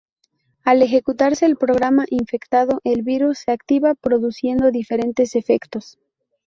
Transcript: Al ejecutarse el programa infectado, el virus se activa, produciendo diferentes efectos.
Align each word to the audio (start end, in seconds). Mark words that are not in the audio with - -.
Al 0.63 0.81
ejecutarse 0.81 1.45
el 1.45 1.57
programa 1.57 2.05
infectado, 2.09 2.81
el 2.83 3.03
virus 3.03 3.37
se 3.37 3.51
activa, 3.51 3.93
produciendo 3.93 4.71
diferentes 4.71 5.35
efectos. 5.35 5.99